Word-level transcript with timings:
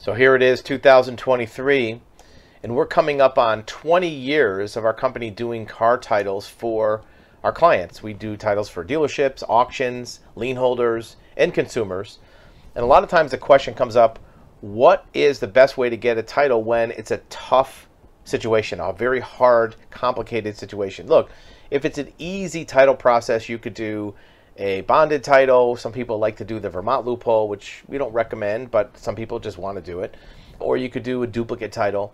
So 0.00 0.14
here 0.14 0.34
it 0.34 0.40
is, 0.40 0.62
2023, 0.62 2.00
and 2.62 2.74
we're 2.74 2.86
coming 2.86 3.20
up 3.20 3.36
on 3.36 3.64
20 3.64 4.08
years 4.08 4.74
of 4.74 4.86
our 4.86 4.94
company 4.94 5.28
doing 5.28 5.66
car 5.66 5.98
titles 5.98 6.48
for 6.48 7.02
our 7.44 7.52
clients. 7.52 8.02
We 8.02 8.14
do 8.14 8.34
titles 8.38 8.70
for 8.70 8.82
dealerships, 8.82 9.42
auctions, 9.46 10.20
lien 10.36 10.56
holders, 10.56 11.16
and 11.36 11.52
consumers. 11.52 12.18
And 12.74 12.82
a 12.82 12.86
lot 12.86 13.02
of 13.04 13.10
times 13.10 13.32
the 13.32 13.36
question 13.36 13.74
comes 13.74 13.94
up 13.94 14.18
what 14.62 15.04
is 15.12 15.38
the 15.38 15.46
best 15.46 15.76
way 15.76 15.90
to 15.90 15.98
get 15.98 16.16
a 16.16 16.22
title 16.22 16.64
when 16.64 16.92
it's 16.92 17.10
a 17.10 17.18
tough 17.28 17.86
situation, 18.24 18.80
a 18.80 18.94
very 18.94 19.20
hard, 19.20 19.76
complicated 19.90 20.56
situation? 20.56 21.08
Look, 21.08 21.30
if 21.70 21.84
it's 21.84 21.98
an 21.98 22.10
easy 22.16 22.64
title 22.64 22.94
process, 22.94 23.50
you 23.50 23.58
could 23.58 23.74
do 23.74 24.14
a 24.56 24.82
bonded 24.82 25.24
title. 25.24 25.76
Some 25.76 25.92
people 25.92 26.18
like 26.18 26.36
to 26.36 26.44
do 26.44 26.60
the 26.60 26.70
Vermont 26.70 27.06
loophole, 27.06 27.48
which 27.48 27.82
we 27.86 27.98
don't 27.98 28.12
recommend, 28.12 28.70
but 28.70 28.96
some 28.98 29.14
people 29.14 29.38
just 29.38 29.58
want 29.58 29.76
to 29.76 29.82
do 29.82 30.00
it. 30.00 30.16
Or 30.58 30.76
you 30.76 30.90
could 30.90 31.02
do 31.02 31.22
a 31.22 31.26
duplicate 31.26 31.72
title. 31.72 32.12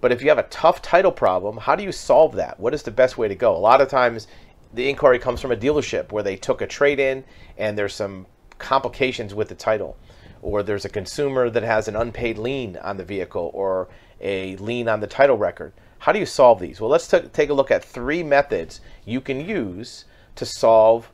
But 0.00 0.12
if 0.12 0.22
you 0.22 0.28
have 0.28 0.38
a 0.38 0.44
tough 0.44 0.80
title 0.80 1.10
problem, 1.10 1.56
how 1.56 1.74
do 1.74 1.82
you 1.82 1.90
solve 1.90 2.36
that? 2.36 2.60
What 2.60 2.72
is 2.72 2.82
the 2.82 2.90
best 2.90 3.18
way 3.18 3.26
to 3.26 3.34
go? 3.34 3.56
A 3.56 3.58
lot 3.58 3.80
of 3.80 3.88
times 3.88 4.28
the 4.72 4.88
inquiry 4.88 5.18
comes 5.18 5.40
from 5.40 5.50
a 5.50 5.56
dealership 5.56 6.12
where 6.12 6.22
they 6.22 6.36
took 6.36 6.60
a 6.60 6.66
trade 6.66 7.00
in 7.00 7.24
and 7.56 7.76
there's 7.76 7.94
some 7.94 8.26
complications 8.58 9.34
with 9.34 9.48
the 9.48 9.54
title. 9.54 9.96
Or 10.40 10.62
there's 10.62 10.84
a 10.84 10.88
consumer 10.88 11.50
that 11.50 11.64
has 11.64 11.88
an 11.88 11.96
unpaid 11.96 12.38
lien 12.38 12.76
on 12.76 12.96
the 12.96 13.04
vehicle 13.04 13.50
or 13.54 13.88
a 14.20 14.54
lien 14.56 14.88
on 14.88 15.00
the 15.00 15.06
title 15.08 15.36
record. 15.36 15.72
How 15.98 16.12
do 16.12 16.20
you 16.20 16.26
solve 16.26 16.60
these? 16.60 16.80
Well, 16.80 16.90
let's 16.90 17.08
take 17.08 17.50
a 17.50 17.54
look 17.54 17.72
at 17.72 17.84
three 17.84 18.22
methods 18.22 18.80
you 19.04 19.20
can 19.20 19.40
use 19.40 20.04
to 20.36 20.46
solve 20.46 21.10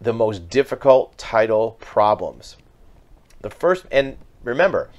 the 0.00 0.12
most 0.12 0.48
difficult 0.48 1.16
title 1.18 1.76
problems. 1.80 2.56
The 3.40 3.50
first, 3.50 3.86
and 3.90 4.16
remember, 4.42 4.90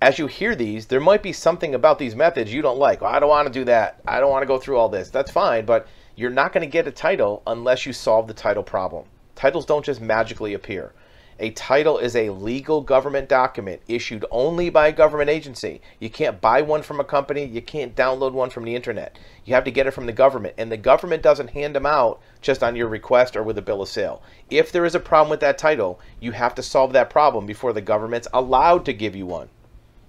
as 0.00 0.18
you 0.18 0.26
hear 0.26 0.54
these, 0.54 0.86
there 0.86 1.00
might 1.00 1.22
be 1.22 1.32
something 1.32 1.74
about 1.74 1.98
these 1.98 2.14
methods 2.14 2.52
you 2.52 2.62
don't 2.62 2.78
like. 2.78 3.02
I 3.02 3.18
don't 3.18 3.28
want 3.28 3.46
to 3.46 3.52
do 3.52 3.64
that. 3.64 4.00
I 4.06 4.20
don't 4.20 4.30
want 4.30 4.42
to 4.42 4.46
go 4.46 4.58
through 4.58 4.76
all 4.76 4.88
this. 4.88 5.10
That's 5.10 5.30
fine, 5.30 5.64
but 5.64 5.86
you're 6.16 6.30
not 6.30 6.52
going 6.52 6.66
to 6.66 6.70
get 6.70 6.86
a 6.86 6.92
title 6.92 7.42
unless 7.46 7.86
you 7.86 7.92
solve 7.92 8.28
the 8.28 8.34
title 8.34 8.62
problem. 8.62 9.06
Titles 9.34 9.66
don't 9.66 9.84
just 9.84 10.00
magically 10.00 10.54
appear. 10.54 10.92
A 11.40 11.50
title 11.50 11.98
is 11.98 12.14
a 12.14 12.30
legal 12.30 12.80
government 12.80 13.28
document 13.28 13.82
issued 13.88 14.24
only 14.30 14.70
by 14.70 14.86
a 14.86 14.92
government 14.92 15.30
agency. 15.30 15.80
You 15.98 16.08
can't 16.08 16.40
buy 16.40 16.62
one 16.62 16.82
from 16.82 17.00
a 17.00 17.04
company, 17.04 17.44
you 17.44 17.60
can't 17.60 17.96
download 17.96 18.30
one 18.32 18.50
from 18.50 18.62
the 18.62 18.76
internet. 18.76 19.18
You 19.44 19.54
have 19.54 19.64
to 19.64 19.72
get 19.72 19.88
it 19.88 19.90
from 19.90 20.06
the 20.06 20.12
government, 20.12 20.54
and 20.56 20.70
the 20.70 20.76
government 20.76 21.24
doesn't 21.24 21.50
hand 21.50 21.74
them 21.74 21.86
out 21.86 22.20
just 22.40 22.62
on 22.62 22.76
your 22.76 22.86
request 22.86 23.34
or 23.34 23.42
with 23.42 23.58
a 23.58 23.62
bill 23.62 23.82
of 23.82 23.88
sale. 23.88 24.22
If 24.48 24.70
there 24.70 24.84
is 24.84 24.94
a 24.94 25.00
problem 25.00 25.28
with 25.28 25.40
that 25.40 25.58
title, 25.58 25.98
you 26.20 26.30
have 26.30 26.54
to 26.54 26.62
solve 26.62 26.92
that 26.92 27.10
problem 27.10 27.46
before 27.46 27.72
the 27.72 27.80
government's 27.80 28.28
allowed 28.32 28.84
to 28.84 28.92
give 28.92 29.16
you 29.16 29.26
one. 29.26 29.48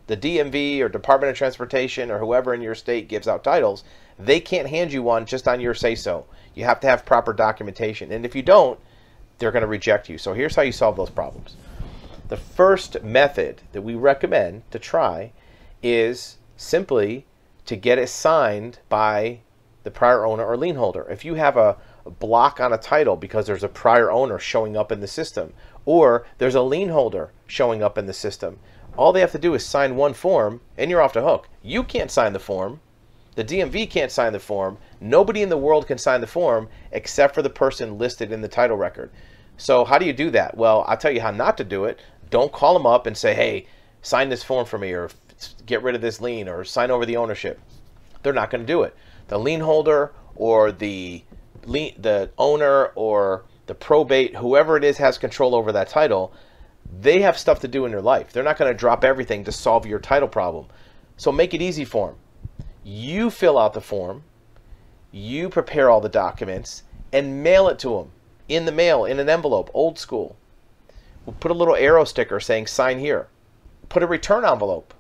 The 0.06 0.18
DMV 0.18 0.80
or 0.82 0.90
Department 0.90 1.32
of 1.32 1.38
Transportation 1.38 2.12
or 2.12 2.20
whoever 2.20 2.54
in 2.54 2.62
your 2.62 2.76
state 2.76 3.08
gives 3.08 3.28
out 3.28 3.44
titles, 3.44 3.84
they 4.20 4.40
can't 4.40 4.70
hand 4.70 4.94
you 4.94 5.02
one 5.02 5.26
just 5.26 5.48
on 5.48 5.60
your 5.60 5.74
say 5.74 5.96
so. 5.96 6.28
You 6.54 6.66
have 6.66 6.80
to 6.82 6.88
have 6.88 7.04
proper 7.04 7.34
documentation. 7.34 8.12
And 8.12 8.24
if 8.26 8.36
you 8.36 8.44
don't, 8.44 8.80
they're 9.38 9.52
going 9.52 9.62
to 9.62 9.68
reject 9.68 10.10
you. 10.10 10.18
So 10.18 10.34
here's 10.34 10.56
how 10.56 10.62
you 10.62 10.72
solve 10.72 10.98
those 10.98 11.10
problems. 11.10 11.56
The 12.28 12.38
first 12.38 13.04
method 13.04 13.62
that 13.72 13.84
we 13.84 13.96
recommend 13.96 14.64
to 14.72 14.80
try 14.80 15.32
is 15.84 16.38
simply 16.58 17.26
to 17.66 17.76
get 17.76 18.00
it 18.00 18.10
signed 18.10 18.80
by 18.90 19.42
the 19.84 19.92
prior 19.92 20.26
owner 20.26 20.44
or 20.44 20.58
lien 20.58 20.76
holder. 20.76 21.08
If 21.10 21.24
you 21.24 21.36
have 21.36 21.58
a, 21.58 21.78
block 22.20 22.60
on 22.60 22.72
a 22.72 22.78
title 22.78 23.16
because 23.16 23.48
there's 23.48 23.64
a 23.64 23.68
prior 23.68 24.12
owner 24.12 24.38
showing 24.38 24.78
up 24.78 24.92
in 24.92 25.00
the 25.00 25.08
system, 25.08 25.54
or 25.86 26.26
there's 26.38 26.54
a 26.54 26.62
lien 26.62 26.90
holder 26.90 27.32
showing 27.48 27.82
up 27.82 27.98
in 27.98 28.06
the 28.06 28.14
system, 28.14 28.60
all 28.96 29.12
they 29.12 29.22
have 29.22 29.32
to 29.32 29.40
do 29.40 29.56
is 29.56 29.66
sign 29.66 29.96
one 29.96 30.14
form 30.14 30.62
and 30.78 30.92
you're 30.92 31.02
off 31.02 31.14
the 31.14 31.24
hook. 31.24 31.50
You 31.64 31.84
can't 31.84 32.12
sign 32.12 32.34
the 32.34 32.40
form. 32.40 32.80
The 33.36 33.44
DMV 33.44 33.90
can't 33.90 34.12
sign 34.12 34.34
the 34.34 34.40
form. 34.40 34.78
Nobody 35.02 35.42
in 35.42 35.50
the 35.50 35.58
world 35.58 35.88
can 35.88 35.98
sign 35.98 36.22
the 36.22 36.28
form 36.28 36.70
except 36.92 37.36
for 37.36 37.42
the 37.42 37.50
person 37.50 37.98
listed 37.98 38.32
in 38.32 38.42
the 38.42 38.48
title 38.48 38.78
record. 38.78 39.12
So, 39.58 39.86
how 39.86 39.98
do 39.98 40.06
you 40.06 40.14
do 40.14 40.32
that? 40.32 40.58
Well, 40.58 40.86
I'll 40.88 40.98
tell 40.98 41.12
you 41.12 41.22
how 41.22 41.32
not 41.32 41.58
to 41.58 41.64
do 41.64 41.86
it. 41.86 42.00
Don't 42.30 42.52
call 42.52 42.74
them 42.74 42.86
up 42.86 43.06
and 43.06 43.16
say, 43.16 43.34
hey, 43.34 43.68
sign 44.02 44.30
this 44.30 44.44
form 44.44 44.66
for 44.66 44.78
me, 44.78 44.92
or 44.92 45.10
get 45.66 45.84
rid 45.84 45.96
of 45.96 46.02
this 46.02 46.22
lien, 46.22 46.50
or 46.50 46.64
sign 46.64 46.92
over 46.92 47.06
the 47.06 47.18
ownership. 47.18 47.60
They're 48.24 48.34
not 48.34 48.50
going 48.50 48.62
to 48.62 48.68
do 48.68 48.84
it. 48.84 48.96
The 49.28 49.38
lien 49.38 49.60
holder 49.62 50.14
or 50.36 50.72
the 50.72 51.24
lien, 51.66 51.94
the 51.98 52.30
owner 52.38 52.88
or 52.96 53.46
the 53.68 53.76
probate, 53.76 54.36
whoever 54.36 54.78
it 54.78 54.84
is, 54.84 54.98
has 54.98 55.18
control 55.18 55.56
over 55.56 55.72
that 55.72 55.90
title. 55.90 56.34
They 57.02 57.22
have 57.22 57.38
stuff 57.38 57.60
to 57.62 57.68
do 57.68 57.86
in 57.86 57.92
their 57.92 58.02
life. 58.02 58.32
They're 58.32 58.44
not 58.44 58.58
going 58.58 58.72
to 58.72 58.78
drop 58.78 59.04
everything 59.04 59.44
to 59.46 59.52
solve 59.52 59.86
your 59.86 60.00
title 60.00 60.28
problem. 60.28 60.68
So 61.18 61.32
make 61.32 61.54
it 61.54 61.62
easy 61.62 61.86
for 61.86 62.10
them. 62.10 62.18
You 62.88 63.32
fill 63.32 63.58
out 63.58 63.74
the 63.74 63.82
form, 63.82 64.22
you 65.12 65.50
prepare 65.50 65.90
all 65.90 66.02
the 66.02 66.08
documents, 66.08 66.84
and 67.12 67.42
mail 67.42 67.68
it 67.68 67.80
to 67.80 67.90
them 67.90 68.12
in 68.48 68.66
the 68.66 68.72
mail 68.72 69.06
in 69.06 69.20
an 69.20 69.28
envelope, 69.28 69.72
old 69.74 69.98
school. 69.98 70.36
We'll 71.26 71.36
put 71.40 71.50
a 71.50 71.56
little 71.56 71.76
arrow 71.76 72.04
sticker 72.04 72.40
saying 72.40 72.68
sign 72.68 73.00
here. 73.00 73.28
Put 73.90 74.04
a 74.04 74.08
return 74.08 74.46
envelope 74.46 74.94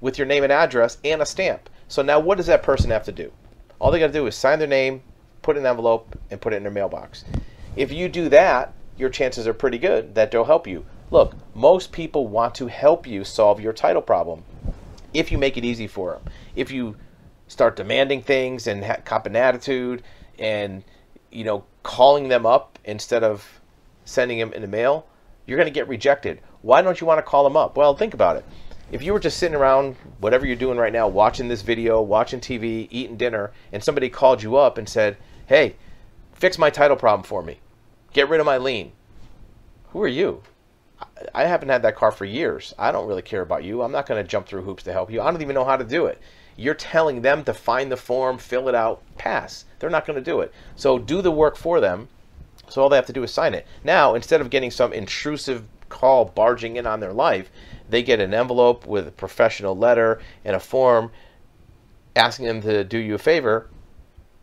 with 0.00 0.16
your 0.16 0.28
name 0.28 0.44
and 0.44 0.52
address 0.52 0.98
and 1.02 1.20
a 1.20 1.26
stamp. 1.26 1.68
So 1.88 2.02
now 2.02 2.20
what 2.20 2.36
does 2.36 2.46
that 2.46 2.62
person 2.62 2.90
have 2.90 3.04
to 3.06 3.12
do? 3.12 3.32
All 3.80 3.90
they 3.90 3.98
got 3.98 4.06
to 4.06 4.12
do 4.12 4.28
is 4.28 4.36
sign 4.36 4.60
their 4.60 4.68
name, 4.68 5.02
put 5.42 5.56
an 5.56 5.66
envelope, 5.66 6.16
and 6.30 6.40
put 6.40 6.52
it 6.52 6.58
in 6.58 6.62
their 6.62 6.70
mailbox. 6.70 7.24
If 7.74 7.90
you 7.90 8.08
do 8.08 8.28
that, 8.28 8.72
your 8.96 9.10
chances 9.10 9.48
are 9.48 9.54
pretty 9.54 9.78
good 9.78 10.14
that 10.14 10.30
they'll 10.30 10.44
help 10.44 10.68
you. 10.68 10.86
Look, 11.10 11.34
most 11.52 11.90
people 11.90 12.28
want 12.28 12.54
to 12.54 12.68
help 12.68 13.08
you 13.08 13.24
solve 13.24 13.60
your 13.60 13.72
title 13.72 14.02
problem 14.02 14.44
if 15.12 15.32
you 15.32 15.38
make 15.38 15.56
it 15.56 15.64
easy 15.64 15.88
for 15.88 16.12
them. 16.12 16.22
If 16.54 16.70
you 16.70 16.94
start 17.48 17.76
demanding 17.76 18.22
things 18.22 18.66
and 18.66 18.84
ha- 18.84 18.98
cop 19.04 19.26
an 19.26 19.36
attitude 19.36 20.02
and 20.38 20.82
you 21.30 21.44
know 21.44 21.64
calling 21.82 22.28
them 22.28 22.46
up 22.46 22.78
instead 22.84 23.22
of 23.22 23.60
sending 24.04 24.38
them 24.38 24.52
in 24.52 24.62
the 24.62 24.68
mail, 24.68 25.06
you're 25.46 25.56
going 25.56 25.66
to 25.66 25.72
get 25.72 25.88
rejected. 25.88 26.40
Why 26.62 26.82
don't 26.82 27.00
you 27.00 27.06
want 27.06 27.18
to 27.18 27.22
call 27.22 27.44
them 27.44 27.56
up? 27.56 27.76
Well, 27.76 27.94
think 27.94 28.14
about 28.14 28.36
it. 28.36 28.44
If 28.90 29.02
you 29.02 29.12
were 29.12 29.20
just 29.20 29.38
sitting 29.38 29.56
around, 29.56 29.96
whatever 30.20 30.46
you're 30.46 30.56
doing 30.56 30.78
right 30.78 30.92
now, 30.92 31.08
watching 31.08 31.48
this 31.48 31.62
video, 31.62 32.00
watching 32.02 32.40
TV, 32.40 32.86
eating 32.90 33.16
dinner, 33.16 33.52
and 33.72 33.82
somebody 33.82 34.08
called 34.08 34.42
you 34.42 34.56
up 34.56 34.78
and 34.78 34.88
said, 34.88 35.16
Hey, 35.46 35.76
fix 36.32 36.58
my 36.58 36.70
title 36.70 36.96
problem 36.96 37.24
for 37.24 37.42
me, 37.42 37.60
get 38.12 38.28
rid 38.28 38.40
of 38.40 38.46
my 38.46 38.58
lien. 38.58 38.92
Who 39.90 40.02
are 40.02 40.08
you? 40.08 40.42
I 41.34 41.44
haven't 41.44 41.68
had 41.68 41.82
that 41.82 41.96
car 41.96 42.12
for 42.12 42.24
years. 42.24 42.74
I 42.78 42.92
don't 42.92 43.06
really 43.06 43.22
care 43.22 43.42
about 43.42 43.64
you. 43.64 43.82
I'm 43.82 43.92
not 43.92 44.06
going 44.06 44.22
to 44.22 44.28
jump 44.28 44.46
through 44.46 44.62
hoops 44.62 44.84
to 44.84 44.92
help 44.92 45.10
you. 45.10 45.20
I 45.20 45.30
don't 45.30 45.42
even 45.42 45.54
know 45.54 45.64
how 45.64 45.76
to 45.76 45.84
do 45.84 46.06
it. 46.06 46.20
You're 46.56 46.74
telling 46.74 47.22
them 47.22 47.44
to 47.44 47.54
find 47.54 47.90
the 47.90 47.96
form, 47.96 48.38
fill 48.38 48.68
it 48.68 48.74
out, 48.74 49.02
pass. 49.16 49.64
They're 49.78 49.90
not 49.90 50.06
going 50.06 50.16
to 50.16 50.30
do 50.30 50.40
it. 50.40 50.52
So 50.76 50.98
do 50.98 51.22
the 51.22 51.30
work 51.30 51.56
for 51.56 51.80
them. 51.80 52.08
So 52.68 52.82
all 52.82 52.88
they 52.88 52.96
have 52.96 53.06
to 53.06 53.12
do 53.12 53.22
is 53.22 53.32
sign 53.32 53.54
it. 53.54 53.66
Now, 53.82 54.14
instead 54.14 54.40
of 54.40 54.50
getting 54.50 54.70
some 54.70 54.92
intrusive 54.92 55.64
call 55.88 56.24
barging 56.24 56.76
in 56.76 56.86
on 56.86 57.00
their 57.00 57.12
life, 57.12 57.50
they 57.88 58.02
get 58.02 58.20
an 58.20 58.32
envelope 58.32 58.86
with 58.86 59.08
a 59.08 59.12
professional 59.12 59.76
letter 59.76 60.20
and 60.44 60.56
a 60.56 60.60
form 60.60 61.10
asking 62.16 62.46
them 62.46 62.62
to 62.62 62.84
do 62.84 62.98
you 62.98 63.14
a 63.14 63.18
favor. 63.18 63.68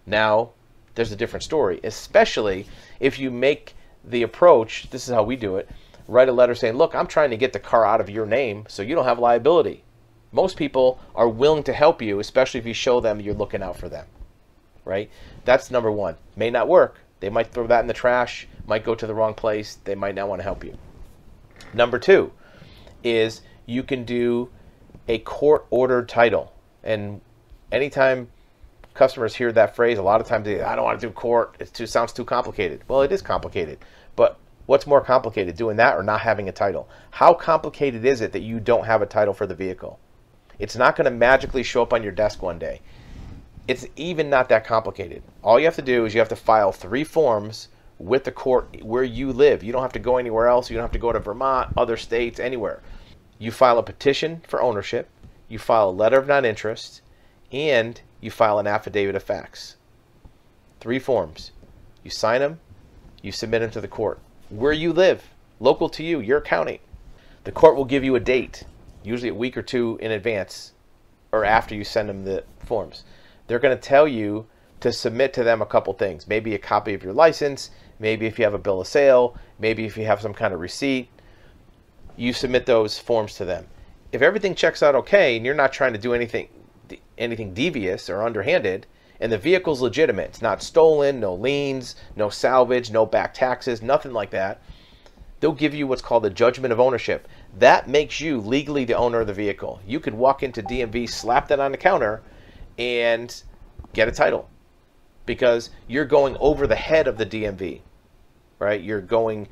Now, 0.05 0.51
there's 0.95 1.11
a 1.11 1.15
different 1.15 1.43
story, 1.43 1.79
especially 1.83 2.67
if 2.99 3.17
you 3.17 3.31
make 3.31 3.73
the 4.03 4.23
approach. 4.23 4.89
This 4.91 5.07
is 5.07 5.13
how 5.13 5.23
we 5.23 5.35
do 5.35 5.55
it 5.55 5.69
write 6.11 6.29
a 6.29 6.33
letter 6.33 6.53
saying, 6.53 6.75
Look, 6.75 6.93
I'm 6.93 7.07
trying 7.07 7.31
to 7.31 7.37
get 7.37 7.53
the 7.53 7.59
car 7.59 7.85
out 7.85 8.01
of 8.01 8.09
your 8.09 8.25
name 8.25 8.65
so 8.67 8.83
you 8.83 8.95
don't 8.95 9.05
have 9.05 9.19
liability. 9.19 9.83
Most 10.31 10.57
people 10.57 10.99
are 11.13 11.27
willing 11.27 11.63
to 11.63 11.73
help 11.73 12.01
you, 12.01 12.19
especially 12.19 12.59
if 12.59 12.65
you 12.65 12.73
show 12.73 12.99
them 12.99 13.19
you're 13.19 13.33
looking 13.33 13.61
out 13.61 13.77
for 13.77 13.89
them. 13.89 14.05
Right? 14.85 15.09
That's 15.45 15.69
number 15.69 15.91
one. 15.91 16.15
May 16.35 16.49
not 16.49 16.67
work. 16.67 16.99
They 17.19 17.29
might 17.29 17.51
throw 17.51 17.67
that 17.67 17.81
in 17.81 17.87
the 17.87 17.93
trash, 17.93 18.47
might 18.65 18.83
go 18.83 18.95
to 18.95 19.05
the 19.05 19.13
wrong 19.13 19.35
place, 19.35 19.77
they 19.83 19.95
might 19.95 20.15
not 20.15 20.27
want 20.27 20.39
to 20.39 20.43
help 20.43 20.63
you. 20.63 20.77
Number 21.73 21.99
two 21.99 22.31
is 23.03 23.41
you 23.65 23.83
can 23.83 24.03
do 24.03 24.49
a 25.07 25.19
court 25.19 25.65
ordered 25.69 26.09
title. 26.09 26.51
And 26.83 27.21
anytime 27.71 28.29
customers 28.93 29.35
hear 29.35 29.51
that 29.51 29.75
phrase, 29.75 29.97
a 29.97 30.03
lot 30.03 30.19
of 30.19 30.27
times 30.27 30.45
they 30.45 30.61
I 30.61 30.75
don't 30.75 30.85
want 30.85 30.99
to 30.99 31.07
do 31.07 31.13
court, 31.13 31.55
it 31.59 31.73
too 31.73 31.85
sounds 31.85 32.11
too 32.11 32.25
complicated. 32.25 32.81
Well, 32.87 33.03
it 33.03 33.11
is 33.11 33.21
complicated. 33.21 33.79
But 34.15 34.39
what's 34.65 34.87
more 34.87 35.01
complicated, 35.01 35.55
doing 35.55 35.77
that 35.77 35.95
or 35.95 36.03
not 36.03 36.21
having 36.21 36.49
a 36.49 36.51
title? 36.51 36.89
How 37.11 37.33
complicated 37.33 38.03
is 38.03 38.21
it 38.21 38.31
that 38.31 38.41
you 38.41 38.59
don't 38.59 38.85
have 38.85 39.01
a 39.01 39.05
title 39.05 39.33
for 39.33 39.45
the 39.45 39.55
vehicle? 39.55 39.99
It's 40.59 40.75
not 40.75 40.95
going 40.95 41.05
to 41.05 41.11
magically 41.11 41.63
show 41.63 41.81
up 41.81 41.93
on 41.93 42.03
your 42.03 42.11
desk 42.11 42.41
one 42.41 42.59
day. 42.59 42.81
It's 43.67 43.85
even 43.95 44.29
not 44.29 44.49
that 44.49 44.65
complicated. 44.65 45.23
All 45.43 45.59
you 45.59 45.65
have 45.65 45.75
to 45.75 45.81
do 45.81 46.05
is 46.05 46.13
you 46.13 46.19
have 46.19 46.29
to 46.29 46.35
file 46.35 46.71
three 46.71 47.03
forms 47.03 47.67
with 47.99 48.23
the 48.23 48.31
court 48.31 48.83
where 48.83 49.03
you 49.03 49.31
live. 49.31 49.63
You 49.63 49.71
don't 49.71 49.81
have 49.81 49.93
to 49.93 49.99
go 49.99 50.17
anywhere 50.17 50.47
else. 50.47 50.69
You 50.69 50.75
don't 50.75 50.83
have 50.83 50.91
to 50.91 50.99
go 50.99 51.13
to 51.13 51.19
Vermont, 51.19 51.73
other 51.77 51.97
states, 51.97 52.39
anywhere. 52.39 52.81
You 53.37 53.51
file 53.51 53.77
a 53.77 53.83
petition 53.83 54.41
for 54.47 54.61
ownership, 54.61 55.09
you 55.47 55.59
file 55.59 55.89
a 55.89 55.91
letter 55.91 56.17
of 56.17 56.27
non 56.27 56.45
interest, 56.45 57.01
and 57.51 57.99
you 58.19 58.31
file 58.31 58.59
an 58.59 58.67
affidavit 58.67 59.15
of 59.15 59.23
facts. 59.23 59.75
Three 60.79 60.99
forms. 60.99 61.51
You 62.03 62.11
sign 62.11 62.41
them, 62.41 62.59
you 63.21 63.31
submit 63.31 63.61
them 63.61 63.71
to 63.71 63.81
the 63.81 63.87
court. 63.87 64.19
Where 64.49 64.73
you 64.73 64.93
live, 64.93 65.29
local 65.59 65.89
to 65.89 66.03
you, 66.03 66.19
your 66.19 66.41
county. 66.41 66.81
The 67.43 67.51
court 67.51 67.75
will 67.75 67.85
give 67.85 68.03
you 68.03 68.15
a 68.15 68.19
date 68.19 68.63
usually 69.03 69.29
a 69.29 69.33
week 69.33 69.57
or 69.57 69.61
two 69.61 69.97
in 70.01 70.11
advance 70.11 70.73
or 71.31 71.45
after 71.45 71.75
you 71.75 71.83
send 71.83 72.09
them 72.09 72.23
the 72.23 72.43
forms. 72.59 73.03
They're 73.47 73.59
going 73.59 73.75
to 73.75 73.81
tell 73.81 74.07
you 74.07 74.45
to 74.81 74.91
submit 74.91 75.33
to 75.33 75.43
them 75.43 75.61
a 75.61 75.65
couple 75.65 75.93
things. 75.93 76.27
Maybe 76.27 76.53
a 76.53 76.59
copy 76.59 76.93
of 76.93 77.03
your 77.03 77.13
license, 77.13 77.71
maybe 77.99 78.25
if 78.25 78.37
you 78.37 78.45
have 78.45 78.53
a 78.53 78.59
bill 78.59 78.81
of 78.81 78.87
sale, 78.87 79.37
maybe 79.59 79.85
if 79.85 79.97
you 79.97 80.05
have 80.05 80.21
some 80.21 80.33
kind 80.33 80.53
of 80.53 80.59
receipt, 80.59 81.09
you 82.17 82.33
submit 82.33 82.65
those 82.65 82.99
forms 82.99 83.35
to 83.35 83.45
them. 83.45 83.67
If 84.11 84.21
everything 84.21 84.55
checks 84.55 84.83
out 84.83 84.95
okay 84.95 85.37
and 85.37 85.45
you're 85.45 85.55
not 85.55 85.71
trying 85.71 85.93
to 85.93 85.99
do 85.99 86.13
anything 86.13 86.49
anything 87.17 87.53
devious 87.53 88.09
or 88.09 88.23
underhanded 88.23 88.85
and 89.21 89.31
the 89.31 89.37
vehicle's 89.37 89.81
legitimate, 89.81 90.29
it's 90.29 90.41
not 90.41 90.63
stolen, 90.63 91.19
no 91.19 91.33
liens, 91.33 91.95
no 92.15 92.29
salvage, 92.29 92.91
no 92.91 93.05
back 93.05 93.33
taxes, 93.33 93.81
nothing 93.81 94.11
like 94.11 94.31
that, 94.31 94.61
they'll 95.39 95.51
give 95.51 95.75
you 95.75 95.85
what's 95.85 96.01
called 96.01 96.25
a 96.25 96.29
judgment 96.29 96.73
of 96.73 96.79
ownership. 96.79 97.27
That 97.57 97.87
makes 97.87 98.21
you 98.21 98.39
legally 98.39 98.85
the 98.85 98.95
owner 98.95 99.21
of 99.21 99.27
the 99.27 99.33
vehicle. 99.33 99.81
You 99.85 99.99
could 99.99 100.13
walk 100.13 100.41
into 100.41 100.63
DMV, 100.63 101.09
slap 101.09 101.47
that 101.49 101.59
on 101.59 101.71
the 101.71 101.77
counter, 101.77 102.21
and 102.77 103.43
get 103.93 104.07
a 104.07 104.11
title 104.11 104.49
because 105.25 105.69
you're 105.87 106.05
going 106.05 106.37
over 106.39 106.65
the 106.65 106.75
head 106.75 107.07
of 107.07 107.17
the 107.17 107.25
DMV, 107.25 107.81
right? 108.59 108.81
You're 108.81 109.01
going 109.01 109.47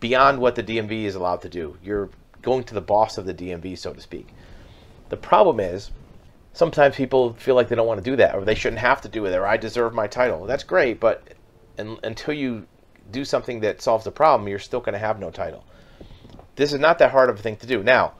beyond 0.00 0.38
what 0.38 0.54
the 0.54 0.62
DMV 0.62 1.04
is 1.04 1.14
allowed 1.14 1.42
to 1.42 1.48
do. 1.48 1.76
You're 1.82 2.10
going 2.40 2.64
to 2.64 2.74
the 2.74 2.80
boss 2.80 3.18
of 3.18 3.26
the 3.26 3.34
DMV, 3.34 3.76
so 3.78 3.92
to 3.92 4.00
speak. 4.00 4.28
The 5.08 5.16
problem 5.16 5.60
is 5.60 5.90
sometimes 6.52 6.94
people 6.94 7.34
feel 7.34 7.54
like 7.54 7.68
they 7.68 7.76
don't 7.76 7.86
want 7.86 8.02
to 8.02 8.10
do 8.10 8.16
that 8.16 8.34
or 8.34 8.44
they 8.44 8.54
shouldn't 8.54 8.80
have 8.80 9.00
to 9.02 9.08
do 9.08 9.26
it 9.26 9.34
or 9.34 9.46
I 9.46 9.56
deserve 9.56 9.92
my 9.92 10.06
title. 10.06 10.46
That's 10.46 10.64
great, 10.64 11.00
but 11.00 11.34
until 11.76 12.34
you 12.34 12.66
do 13.10 13.24
something 13.24 13.60
that 13.60 13.82
solves 13.82 14.04
the 14.04 14.12
problem, 14.12 14.48
you're 14.48 14.58
still 14.58 14.80
going 14.80 14.92
to 14.92 14.98
have 14.98 15.18
no 15.18 15.30
title. 15.30 15.64
This 16.56 16.72
is 16.72 16.80
not 16.80 16.98
that 16.98 17.10
hard 17.10 17.30
of 17.30 17.38
a 17.38 17.42
thing 17.42 17.56
to 17.56 17.66
do. 17.66 17.82
Now, 17.82 18.14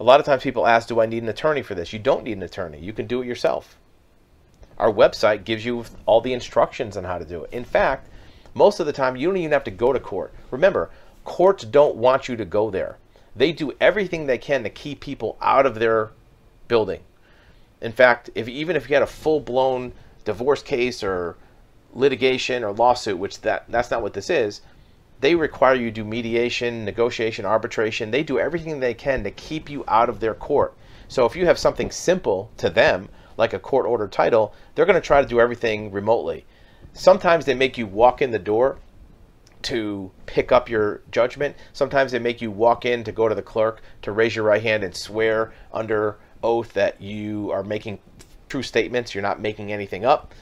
a 0.00 0.04
lot 0.04 0.20
of 0.20 0.26
times 0.26 0.42
people 0.42 0.66
ask, 0.66 0.88
do 0.88 1.00
I 1.00 1.06
need 1.06 1.22
an 1.22 1.28
attorney 1.28 1.62
for 1.62 1.74
this? 1.74 1.92
You 1.92 1.98
don't 1.98 2.24
need 2.24 2.36
an 2.36 2.42
attorney. 2.42 2.80
You 2.80 2.92
can 2.92 3.06
do 3.06 3.22
it 3.22 3.26
yourself. 3.26 3.78
Our 4.78 4.92
website 4.92 5.44
gives 5.44 5.64
you 5.64 5.84
all 6.06 6.20
the 6.20 6.32
instructions 6.32 6.96
on 6.96 7.04
how 7.04 7.18
to 7.18 7.24
do 7.24 7.44
it. 7.44 7.52
In 7.52 7.64
fact, 7.64 8.08
most 8.54 8.80
of 8.80 8.86
the 8.86 8.92
time, 8.92 9.16
you 9.16 9.28
don't 9.28 9.36
even 9.36 9.52
have 9.52 9.64
to 9.64 9.70
go 9.70 9.92
to 9.92 10.00
court. 10.00 10.34
Remember, 10.50 10.90
courts 11.24 11.64
don't 11.64 11.96
want 11.96 12.28
you 12.28 12.36
to 12.36 12.44
go 12.44 12.70
there. 12.70 12.98
They 13.36 13.52
do 13.52 13.72
everything 13.80 14.26
they 14.26 14.38
can 14.38 14.62
to 14.64 14.70
keep 14.70 15.00
people 15.00 15.38
out 15.40 15.66
of 15.66 15.76
their 15.76 16.10
building. 16.68 17.00
In 17.80 17.92
fact, 17.92 18.30
if 18.34 18.48
even 18.48 18.76
if 18.76 18.88
you 18.88 18.94
had 18.94 19.02
a 19.02 19.06
full-blown 19.06 19.92
divorce 20.24 20.62
case 20.62 21.02
or 21.02 21.36
litigation 21.92 22.64
or 22.64 22.72
lawsuit, 22.72 23.18
which 23.18 23.40
that 23.42 23.64
that's 23.68 23.90
not 23.90 24.02
what 24.02 24.14
this 24.14 24.30
is, 24.30 24.62
they 25.22 25.36
require 25.36 25.76
you 25.76 25.92
do 25.92 26.04
mediation, 26.04 26.84
negotiation, 26.84 27.46
arbitration. 27.46 28.10
They 28.10 28.24
do 28.24 28.40
everything 28.40 28.80
they 28.80 28.92
can 28.92 29.22
to 29.22 29.30
keep 29.30 29.70
you 29.70 29.84
out 29.86 30.08
of 30.08 30.18
their 30.18 30.34
court. 30.34 30.74
So 31.06 31.24
if 31.26 31.36
you 31.36 31.46
have 31.46 31.60
something 31.60 31.92
simple 31.92 32.50
to 32.56 32.68
them, 32.68 33.08
like 33.36 33.52
a 33.52 33.60
court 33.60 33.86
ordered 33.86 34.10
title, 34.10 34.52
they're 34.74 34.84
going 34.84 35.00
to 35.00 35.06
try 35.06 35.22
to 35.22 35.28
do 35.28 35.38
everything 35.38 35.92
remotely. 35.92 36.44
Sometimes 36.92 37.44
they 37.44 37.54
make 37.54 37.78
you 37.78 37.86
walk 37.86 38.20
in 38.20 38.32
the 38.32 38.38
door 38.40 38.78
to 39.62 40.10
pick 40.26 40.50
up 40.50 40.68
your 40.68 41.02
judgment. 41.12 41.54
Sometimes 41.72 42.10
they 42.10 42.18
make 42.18 42.42
you 42.42 42.50
walk 42.50 42.84
in 42.84 43.04
to 43.04 43.12
go 43.12 43.28
to 43.28 43.34
the 43.34 43.42
clerk 43.42 43.80
to 44.02 44.10
raise 44.10 44.34
your 44.34 44.44
right 44.44 44.62
hand 44.62 44.82
and 44.82 44.94
swear 44.94 45.52
under 45.72 46.16
oath 46.42 46.72
that 46.72 47.00
you 47.00 47.52
are 47.52 47.62
making 47.62 48.00
true 48.48 48.64
statements, 48.64 49.14
you're 49.14 49.22
not 49.22 49.40
making 49.40 49.70
anything 49.70 50.04
up. 50.04 50.34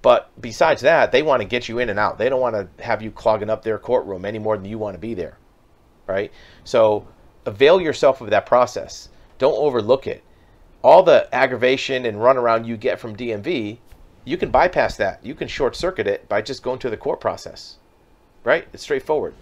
But 0.00 0.30
besides 0.40 0.82
that, 0.82 1.10
they 1.10 1.22
want 1.22 1.42
to 1.42 1.48
get 1.48 1.68
you 1.68 1.78
in 1.78 1.88
and 1.88 1.98
out. 1.98 2.18
They 2.18 2.28
don't 2.28 2.40
want 2.40 2.54
to 2.54 2.82
have 2.82 3.02
you 3.02 3.10
clogging 3.10 3.50
up 3.50 3.62
their 3.62 3.78
courtroom 3.78 4.24
any 4.24 4.38
more 4.38 4.56
than 4.56 4.66
you 4.66 4.78
want 4.78 4.94
to 4.94 5.00
be 5.00 5.14
there. 5.14 5.38
Right? 6.06 6.32
So 6.64 7.06
avail 7.46 7.80
yourself 7.80 8.20
of 8.20 8.30
that 8.30 8.46
process. 8.46 9.08
Don't 9.38 9.56
overlook 9.56 10.06
it. 10.06 10.22
All 10.82 11.02
the 11.02 11.32
aggravation 11.34 12.06
and 12.06 12.18
runaround 12.18 12.66
you 12.66 12.76
get 12.76 13.00
from 13.00 13.16
DMV, 13.16 13.78
you 14.24 14.36
can 14.36 14.50
bypass 14.50 14.96
that. 14.96 15.24
You 15.24 15.34
can 15.34 15.48
short 15.48 15.74
circuit 15.74 16.06
it 16.06 16.28
by 16.28 16.42
just 16.42 16.62
going 16.62 16.78
to 16.80 16.90
the 16.90 16.96
court 16.96 17.20
process. 17.20 17.76
Right? 18.44 18.68
It's 18.72 18.84
straightforward. 18.84 19.34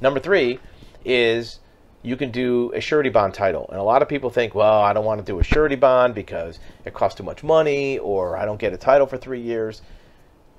Number 0.00 0.18
three 0.18 0.58
is 1.04 1.60
you 2.02 2.16
can 2.16 2.30
do 2.30 2.72
a 2.74 2.80
surety 2.80 3.08
bond 3.08 3.34
title. 3.34 3.66
And 3.70 3.78
a 3.78 3.82
lot 3.82 4.02
of 4.02 4.08
people 4.08 4.30
think, 4.30 4.54
well, 4.54 4.80
I 4.80 4.92
don't 4.92 5.04
want 5.04 5.24
to 5.24 5.24
do 5.24 5.38
a 5.38 5.44
surety 5.44 5.76
bond 5.76 6.14
because 6.14 6.58
it 6.84 6.94
costs 6.94 7.16
too 7.16 7.22
much 7.22 7.44
money 7.44 7.98
or 7.98 8.36
I 8.36 8.44
don't 8.44 8.58
get 8.60 8.72
a 8.72 8.76
title 8.76 9.06
for 9.06 9.16
three 9.16 9.40
years. 9.40 9.82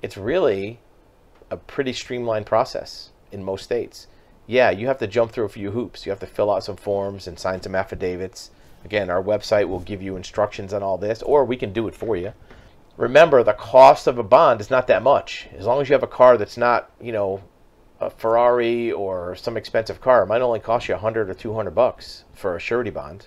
It's 0.02 0.16
really 0.16 0.80
a 1.50 1.56
pretty 1.56 1.92
streamlined 1.92 2.46
process 2.46 3.10
in 3.30 3.44
most 3.44 3.64
states. 3.64 4.06
Yeah, 4.46 4.70
you 4.70 4.86
have 4.86 4.98
to 4.98 5.06
jump 5.06 5.32
through 5.32 5.44
a 5.44 5.50
few 5.50 5.70
hoops. 5.70 6.04
You 6.04 6.10
have 6.10 6.20
to 6.20 6.26
fill 6.26 6.50
out 6.50 6.64
some 6.64 6.76
forms 6.76 7.26
and 7.26 7.38
sign 7.38 7.62
some 7.62 7.74
affidavits. 7.74 8.50
Again, 8.84 9.08
our 9.08 9.22
website 9.22 9.68
will 9.68 9.80
give 9.80 10.02
you 10.02 10.16
instructions 10.16 10.74
on 10.74 10.82
all 10.82 10.98
this, 10.98 11.22
or 11.22 11.44
we 11.44 11.56
can 11.56 11.72
do 11.72 11.88
it 11.88 11.94
for 11.94 12.16
you. 12.16 12.34
Remember, 12.96 13.42
the 13.42 13.54
cost 13.54 14.06
of 14.06 14.18
a 14.18 14.22
bond 14.22 14.60
is 14.60 14.70
not 14.70 14.86
that 14.86 15.02
much. 15.02 15.48
As 15.56 15.66
long 15.66 15.80
as 15.80 15.88
you 15.88 15.94
have 15.94 16.02
a 16.02 16.06
car 16.06 16.36
that's 16.36 16.56
not, 16.56 16.90
you 17.00 17.12
know, 17.12 17.42
a 18.04 18.10
Ferrari 18.10 18.92
or 18.92 19.34
some 19.34 19.56
expensive 19.56 20.00
car, 20.00 20.26
might 20.26 20.42
only 20.42 20.60
cost 20.60 20.88
you 20.88 20.94
100 20.94 21.30
or 21.30 21.34
200 21.34 21.70
bucks 21.70 22.24
for 22.34 22.54
a 22.54 22.60
surety 22.60 22.90
bond. 22.90 23.26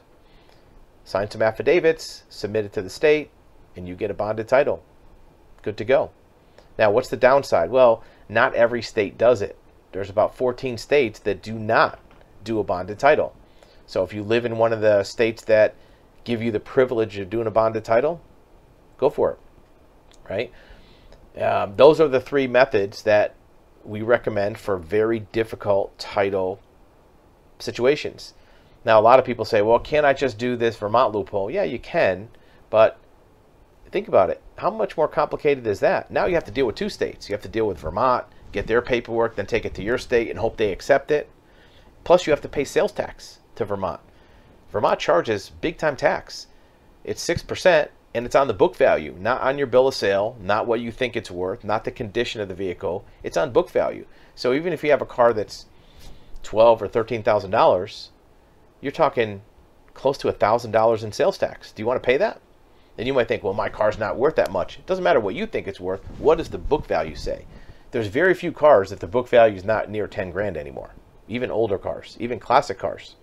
Sign 1.04 1.30
some 1.32 1.42
affidavits, 1.42 2.24
submit 2.30 2.66
it 2.66 2.74
to 2.74 2.82
the 2.82 2.90
state, 2.90 3.32
and 3.76 3.88
you 3.88 3.96
get 3.96 4.12
a 4.12 4.14
bonded 4.14 4.48
title. 4.48 4.84
Good 5.62 5.78
to 5.78 5.86
go. 5.86 6.12
Now, 6.78 6.92
what's 6.92 7.10
the 7.10 7.18
downside? 7.18 7.72
Well, 7.72 8.04
not 8.30 8.54
every 8.54 8.82
state 8.82 9.18
does 9.18 9.42
it. 9.42 9.58
There's 9.94 10.10
about 10.10 10.36
14 10.36 10.78
states 10.78 11.20
that 11.20 11.42
do 11.42 11.54
not 11.54 12.00
do 12.44 12.60
a 12.60 12.64
bonded 12.64 13.00
title. 13.00 13.36
So 13.88 14.04
if 14.04 14.14
you 14.14 14.22
live 14.22 14.46
in 14.46 14.58
one 14.58 14.74
of 14.74 14.82
the 14.82 15.04
states 15.04 15.44
that 15.46 15.76
give 16.24 16.42
you 16.42 16.52
the 16.52 16.60
privilege 16.60 17.18
of 17.18 17.30
doing 17.30 17.48
a 17.48 17.52
bonded 17.52 17.86
title, 17.86 18.22
go 18.98 19.10
for 19.10 19.32
it. 19.32 19.40
Right? 20.30 20.52
Um, 21.42 21.76
those 21.78 22.02
are 22.02 22.08
the 22.08 22.20
three 22.20 22.48
methods 22.48 23.04
that 23.04 23.34
we 23.84 24.02
recommend 24.02 24.58
for 24.58 24.78
very 24.78 25.20
difficult 25.20 25.98
title 25.98 26.60
situations. 27.60 28.34
Now, 28.86 29.00
a 29.00 29.02
lot 29.02 29.20
of 29.20 29.26
people 29.26 29.46
say, 29.46 29.62
well, 29.62 29.80
can't 29.80 30.06
I 30.06 30.14
just 30.14 30.38
do 30.38 30.56
this 30.56 30.78
Vermont 30.78 31.14
loophole? 31.14 31.52
Yeah, 31.52 31.64
you 31.64 31.80
can, 31.80 32.30
but 32.70 33.00
think 33.92 34.08
about 34.08 34.30
it. 34.30 34.42
How 34.58 34.70
much 34.70 34.98
more 34.98 35.08
complicated 35.08 35.66
is 35.68 35.80
that? 35.82 36.12
Now 36.12 36.26
you 36.26 36.36
have 36.36 36.46
to 36.46 36.52
deal 36.52 36.66
with 36.66 36.76
two 36.76 36.90
states. 36.90 37.30
You 37.30 37.34
have 37.34 37.42
to 37.44 37.50
deal 37.50 37.68
with 37.68 37.80
Vermont, 37.80 38.26
get 38.52 38.68
their 38.68 38.82
paperwork, 38.82 39.36
then 39.36 39.46
take 39.46 39.66
it 39.66 39.74
to 39.76 39.84
your 39.84 39.98
state 39.98 40.30
and 40.30 40.40
hope 40.40 40.58
they 40.58 40.72
accept 40.72 41.12
it. 41.12 41.30
Plus, 42.04 42.26
you 42.26 42.32
have 42.32 42.42
to 42.42 42.50
pay 42.50 42.64
sales 42.64 42.92
tax 42.92 43.40
to 43.56 43.66
Vermont. 43.66 44.00
Vermont 44.72 45.00
charges 45.00 45.52
big 45.62 45.78
time 45.78 45.96
tax. 45.96 46.48
It's 47.04 47.26
6%, 47.28 47.90
and 48.18 48.26
it's 48.26 48.36
on 48.36 48.48
the 48.48 48.54
book 48.54 48.76
value, 48.76 49.16
not 49.20 49.42
on 49.42 49.60
your 49.60 49.68
bill 49.68 49.88
of 49.88 49.94
sale, 49.94 50.36
not 50.42 50.66
what 50.66 50.80
you 50.80 50.92
think 50.92 51.16
it's 51.16 51.30
worth, 51.30 51.64
not 51.64 51.84
the 51.84 51.92
condition 51.92 52.42
of 52.42 52.48
the 52.48 52.56
vehicle. 52.56 53.06
It's 53.22 53.38
on 53.38 53.52
book 53.52 53.70
value. 53.70 54.08
So 54.34 54.54
even 54.54 54.74
if 54.74 54.84
you 54.84 54.90
have 54.90 55.04
a 55.04 55.06
car 55.06 55.34
that's 55.34 55.68
twelve 56.42 56.82
or 56.82 56.88
thirteen 56.88 57.22
thousand 57.22 57.52
dollars, 57.52 58.10
you're 58.82 58.92
talking 58.92 59.44
close 59.94 60.18
to 60.18 60.30
a 60.30 60.32
thousand 60.32 60.72
dollars 60.72 61.04
in 61.04 61.12
sales 61.12 61.38
tax. 61.38 61.72
Do 61.72 61.84
you 61.84 61.86
want 61.86 62.02
to 62.02 62.06
pay 62.06 62.18
that? 62.18 62.42
Then 62.96 63.06
you 63.06 63.14
might 63.14 63.28
think, 63.28 63.44
well, 63.44 63.54
my 63.54 63.70
car's 63.70 64.00
not 64.00 64.18
worth 64.18 64.36
that 64.38 64.52
much. 64.52 64.80
It 64.80 64.88
doesn't 64.88 65.04
matter 65.04 65.20
what 65.20 65.36
you 65.36 65.46
think 65.46 65.68
it's 65.68 65.80
worth. 65.80 66.04
What 66.18 66.40
does 66.40 66.50
the 66.50 66.58
book 66.58 66.88
value 66.88 67.16
say? 67.16 67.46
There's 67.92 68.08
very 68.08 68.34
few 68.34 68.52
cars 68.52 68.90
that 68.90 69.00
the 69.00 69.06
book 69.06 69.28
value 69.28 69.58
is 69.58 69.64
not 69.64 69.92
near 69.92 70.08
10 70.08 70.32
grand 70.32 70.58
anymore. 70.58 70.96
Even 71.28 71.52
older 71.52 71.78
cars, 71.78 72.18
even 72.20 72.40
classic 72.40 72.80
cars. 72.80 73.16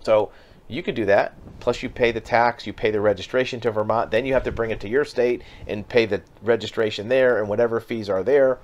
So 0.00 0.30
you 0.68 0.82
could 0.82 0.94
do 0.94 1.06
that. 1.06 1.34
Plus, 1.60 1.82
you 1.82 1.88
pay 1.88 2.12
the 2.12 2.20
tax, 2.20 2.66
you 2.66 2.72
pay 2.72 2.90
the 2.90 3.00
registration 3.00 3.58
to 3.60 3.70
Vermont, 3.70 4.10
then 4.10 4.24
you 4.24 4.34
have 4.34 4.44
to 4.44 4.52
bring 4.52 4.70
it 4.70 4.80
to 4.80 4.88
your 4.88 5.04
state 5.04 5.42
and 5.66 5.88
pay 5.88 6.06
the 6.06 6.22
registration 6.42 7.08
there 7.08 7.38
and 7.38 7.48
whatever 7.48 7.80
fees 7.80 8.08
are 8.08 8.22
there. 8.22 8.58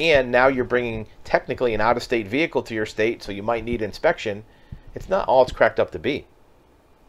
And 0.00 0.32
now 0.32 0.48
you're 0.48 0.64
bringing 0.64 1.06
technically 1.24 1.74
an 1.74 1.80
out 1.80 1.96
of 1.96 2.02
state 2.02 2.26
vehicle 2.26 2.62
to 2.64 2.74
your 2.74 2.86
state, 2.86 3.22
so 3.22 3.30
you 3.30 3.42
might 3.42 3.64
need 3.64 3.82
inspection. 3.82 4.44
It's 4.94 5.08
not 5.08 5.28
all 5.28 5.42
it's 5.42 5.52
cracked 5.52 5.78
up 5.78 5.92
to 5.92 5.98
be. 5.98 6.26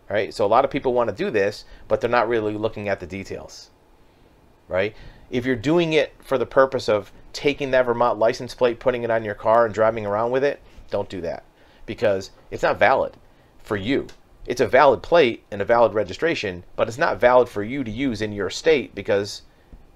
Right? 0.10 0.34
So, 0.34 0.46
a 0.46 0.48
lot 0.48 0.66
of 0.66 0.72
people 0.72 0.94
want 0.94 1.10
to 1.10 1.16
do 1.16 1.32
this, 1.32 1.66
but 1.88 2.02
they're 2.02 2.10
not 2.10 2.28
really 2.28 2.54
looking 2.56 2.90
at 2.90 3.00
the 3.00 3.08
details. 3.08 3.72
Right? 4.68 4.96
If 5.32 5.46
you're 5.46 5.56
doing 5.56 5.94
it 5.94 6.14
for 6.20 6.38
the 6.38 6.46
purpose 6.46 6.90
of 6.90 7.12
taking 7.32 7.72
that 7.72 7.86
Vermont 7.86 8.20
license 8.20 8.54
plate, 8.54 8.80
putting 8.80 9.04
it 9.04 9.10
on 9.10 9.24
your 9.24 9.34
car, 9.34 9.66
and 9.66 9.74
driving 9.74 10.06
around 10.06 10.32
with 10.32 10.44
it, 10.44 10.62
don't 10.92 11.10
do 11.10 11.22
that 11.22 11.44
because 11.86 12.32
it's 12.52 12.64
not 12.64 12.78
valid 12.78 13.18
for 13.64 13.76
you 13.76 14.08
it's 14.46 14.62
a 14.62 14.68
valid 14.68 15.02
plate 15.02 15.44
and 15.52 15.62
a 15.62 15.66
valid 15.66 15.94
registration, 15.94 16.64
but 16.76 16.88
it's 16.88 16.98
not 16.98 17.20
valid 17.20 17.48
for 17.48 17.64
you 17.64 17.84
to 17.84 17.92
use 17.92 18.22
in 18.22 18.34
your 18.34 18.50
state 18.50 18.94
because 18.94 19.44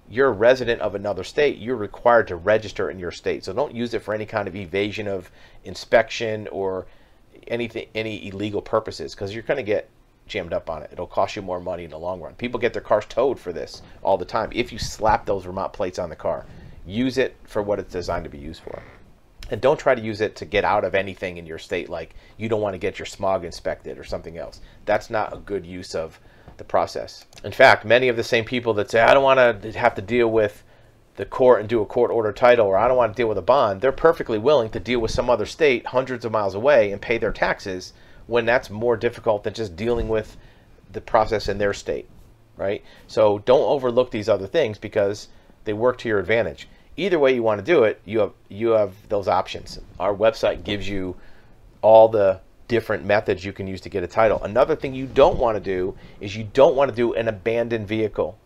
you're 0.10 0.30
a 0.30 0.32
resident 0.32 0.82
of 0.82 0.96
another 0.96 1.24
state. 1.24 1.58
You're 1.58 1.76
required 1.76 2.28
to 2.30 2.36
register 2.38 2.90
in 2.90 2.98
your 2.98 3.12
state. 3.12 3.44
So 3.44 3.54
don't 3.54 3.76
use 3.76 3.94
it 3.94 4.02
for 4.02 4.14
any 4.14 4.26
kind 4.26 4.48
of 4.48 4.56
evasion 4.56 5.08
of 5.08 5.30
inspection 5.66 6.48
or 6.48 6.88
anything, 7.48 7.88
any 7.94 8.28
illegal 8.28 8.62
purposes 8.62 9.14
because 9.14 9.34
you're 9.34 9.44
going 9.44 9.58
to 9.58 9.64
get 9.64 9.90
jammed 10.28 10.54
up 10.54 10.70
on 10.70 10.84
it. 10.84 10.90
It'll 10.92 11.08
cost 11.08 11.36
you 11.36 11.42
more 11.42 11.60
money 11.60 11.84
in 11.84 11.90
the 11.90 12.00
long 12.00 12.22
run. 12.22 12.34
People 12.36 12.60
get 12.60 12.74
their 12.74 12.82
cars 12.82 13.06
towed 13.06 13.40
for 13.40 13.52
this 13.52 13.82
all 14.02 14.18
the 14.18 14.26
time. 14.26 14.50
If 14.54 14.72
you 14.72 14.80
slap 14.80 15.26
those 15.26 15.44
Vermont 15.44 15.74
plates 15.74 16.00
on 16.00 16.10
the 16.10 16.16
car, 16.16 16.46
use 16.86 17.18
it 17.18 17.36
for 17.44 17.62
what 17.62 17.80
it's 17.80 17.92
designed 17.92 18.24
to 18.24 18.30
be 18.30 18.38
used 18.38 18.62
for. 18.62 18.82
And 19.50 19.62
don't 19.62 19.80
try 19.80 19.96
to 19.96 20.02
use 20.02 20.22
it 20.22 20.36
to 20.38 20.46
get 20.46 20.66
out 20.66 20.84
of 20.84 20.96
anything 20.96 21.38
in 21.38 21.46
your 21.46 21.60
state, 21.60 21.90
like 21.90 22.16
you 22.38 22.50
don't 22.50 22.62
want 22.62 22.74
to 22.74 22.80
get 22.80 23.00
your 23.00 23.06
smog 23.06 23.46
inspected 23.46 23.98
or 23.98 24.04
something 24.04 24.38
else. 24.38 24.62
That's 24.86 25.10
not 25.10 25.34
a 25.34 25.38
good 25.38 25.66
use 25.66 25.96
of 25.96 26.20
the 26.58 26.64
process. 26.64 27.26
In 27.44 27.52
fact, 27.52 27.86
many 27.86 28.08
of 28.08 28.16
the 28.16 28.24
same 28.24 28.44
people 28.44 28.74
that 28.76 28.92
say, 28.92 29.02
I 29.02 29.14
don't 29.14 29.24
want 29.24 29.62
to 29.62 29.72
have 29.74 29.96
to 29.96 30.02
deal 30.02 30.30
with 30.30 30.64
the 31.16 31.26
court 31.26 31.60
and 31.60 31.70
do 31.70 31.82
a 31.82 31.86
court 31.86 32.12
order 32.12 32.32
title, 32.32 32.68
or 32.68 32.78
I 32.78 32.88
don't 32.88 32.98
want 32.98 33.16
to 33.16 33.18
deal 33.20 33.28
with 33.28 33.38
a 33.38 33.44
bond, 33.44 33.82
they're 33.82 33.92
perfectly 33.92 34.38
willing 34.38 34.70
to 34.72 34.80
deal 34.80 35.00
with 35.00 35.12
some 35.12 35.30
other 35.30 35.46
state 35.46 35.88
hundreds 35.88 36.26
of 36.26 36.32
miles 36.32 36.56
away 36.56 36.92
and 36.92 37.02
pay 37.02 37.18
their 37.18 37.32
taxes 37.32 37.94
when 38.28 38.46
that's 38.46 38.70
more 38.70 38.96
difficult 38.96 39.44
than 39.44 39.54
just 39.54 39.76
dealing 39.76 40.08
with 40.08 40.38
the 40.92 41.02
process 41.02 41.48
in 41.50 41.58
their 41.58 41.74
state, 41.74 42.08
right? 42.56 42.84
So 43.08 43.40
don't 43.40 43.62
overlook 43.62 44.12
these 44.12 44.30
other 44.30 44.48
things 44.48 44.78
because 44.78 45.28
they 45.64 45.74
work 45.74 45.98
to 46.00 46.10
your 46.10 46.20
advantage 46.20 46.68
either 46.98 47.20
way 47.20 47.34
you 47.34 47.44
want 47.44 47.60
to 47.60 47.66
do 47.66 47.84
it, 47.84 48.02
you 48.06 48.20
have 48.20 48.34
you 48.50 48.70
have 48.70 48.94
those 49.08 49.28
options. 49.28 49.80
Our 50.00 50.14
website 50.14 50.64
gives 50.64 50.90
you 50.90 51.16
all 51.82 52.10
the 52.10 52.42
different 52.68 53.06
methods 53.06 53.46
you 53.46 53.54
can 53.54 53.68
use 53.68 53.80
to 53.82 53.90
get 53.90 54.04
a 54.04 54.08
title. 54.08 54.44
Another 54.44 54.76
thing 54.76 54.94
you 54.94 55.06
don't 55.06 55.38
want 55.38 55.56
to 55.56 55.62
do 55.62 55.96
is 56.20 56.36
you 56.36 56.44
don't 56.54 56.76
want 56.76 56.90
to 56.90 56.96
do 56.96 57.14
an 57.14 57.28
abandoned 57.28 57.88
vehicle, 57.88 58.38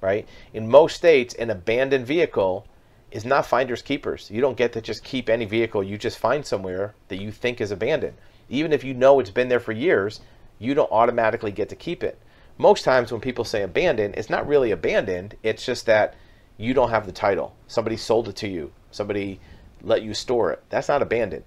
right? 0.00 0.28
In 0.54 0.68
most 0.68 0.94
states, 0.94 1.34
an 1.34 1.50
abandoned 1.50 2.06
vehicle 2.06 2.66
is 3.10 3.24
not 3.24 3.46
finders 3.46 3.82
keepers. 3.82 4.30
You 4.30 4.40
don't 4.40 4.56
get 4.56 4.72
to 4.74 4.80
just 4.80 5.02
keep 5.02 5.28
any 5.28 5.46
vehicle 5.46 5.82
you 5.82 5.98
just 5.98 6.18
find 6.18 6.44
somewhere 6.44 6.94
that 7.08 7.20
you 7.20 7.32
think 7.32 7.60
is 7.60 7.70
abandoned. 7.70 8.14
Even 8.48 8.72
if 8.72 8.84
you 8.84 8.94
know 8.94 9.18
it's 9.18 9.30
been 9.30 9.48
there 9.48 9.58
for 9.58 9.72
years, 9.72 10.20
you 10.58 10.74
don't 10.74 10.90
automatically 10.92 11.50
get 11.50 11.68
to 11.70 11.76
keep 11.76 12.04
it. 12.04 12.18
Most 12.58 12.84
times 12.84 13.10
when 13.10 13.20
people 13.20 13.44
say 13.44 13.62
abandoned, 13.62 14.14
it's 14.16 14.30
not 14.30 14.46
really 14.46 14.70
abandoned. 14.70 15.36
It's 15.42 15.66
just 15.66 15.86
that 15.86 16.14
you 16.56 16.74
don't 16.74 16.90
have 16.90 17.06
the 17.06 17.12
title. 17.12 17.54
Somebody 17.66 17.96
sold 17.96 18.28
it 18.28 18.36
to 18.36 18.48
you. 18.48 18.72
Somebody 18.90 19.40
let 19.82 20.02
you 20.02 20.14
store 20.14 20.52
it. 20.52 20.62
That's 20.70 20.88
not 20.88 21.02
abandoned. 21.02 21.44